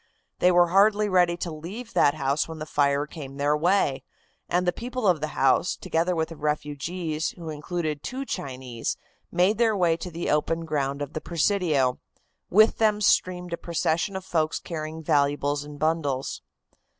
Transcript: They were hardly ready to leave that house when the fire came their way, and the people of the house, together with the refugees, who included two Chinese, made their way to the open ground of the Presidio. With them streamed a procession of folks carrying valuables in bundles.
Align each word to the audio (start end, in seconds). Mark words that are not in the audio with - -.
They 0.39 0.51
were 0.51 0.69
hardly 0.69 1.07
ready 1.07 1.37
to 1.37 1.51
leave 1.53 1.93
that 1.93 2.15
house 2.15 2.47
when 2.47 2.57
the 2.57 2.65
fire 2.65 3.05
came 3.05 3.37
their 3.37 3.55
way, 3.55 4.01
and 4.49 4.65
the 4.65 4.73
people 4.73 5.05
of 5.07 5.21
the 5.21 5.27
house, 5.37 5.75
together 5.75 6.15
with 6.15 6.29
the 6.29 6.35
refugees, 6.35 7.29
who 7.37 7.51
included 7.51 8.01
two 8.01 8.25
Chinese, 8.25 8.97
made 9.31 9.59
their 9.59 9.77
way 9.77 9.95
to 9.97 10.09
the 10.09 10.31
open 10.31 10.65
ground 10.65 11.03
of 11.03 11.13
the 11.13 11.21
Presidio. 11.21 11.99
With 12.49 12.79
them 12.79 12.99
streamed 12.99 13.53
a 13.53 13.57
procession 13.57 14.15
of 14.15 14.25
folks 14.25 14.57
carrying 14.57 15.03
valuables 15.03 15.63
in 15.63 15.77
bundles. 15.77 16.41